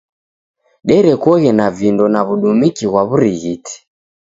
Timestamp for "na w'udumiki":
2.13-2.85